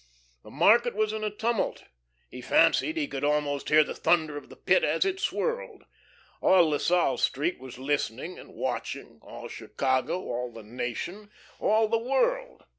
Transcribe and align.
The 0.41 0.49
market 0.49 0.95
was 0.95 1.13
in 1.13 1.23
a 1.23 1.29
tumult. 1.29 1.83
He 2.27 2.41
fancied 2.41 2.97
he 2.97 3.05
could 3.07 3.23
almost 3.23 3.69
hear 3.69 3.83
the 3.83 3.93
thunder 3.93 4.35
of 4.35 4.49
the 4.49 4.55
Pit 4.55 4.83
as 4.83 5.05
it 5.05 5.19
swirled. 5.19 5.83
All 6.41 6.71
La 6.71 6.79
Salle 6.79 7.19
Street 7.19 7.59
was 7.59 7.77
listening 7.77 8.39
and 8.39 8.55
watching, 8.55 9.19
all 9.21 9.47
Chicago, 9.47 10.21
all 10.23 10.51
the 10.51 10.63
nation, 10.63 11.29
all 11.59 11.87
the 11.87 11.99
world. 11.99 12.63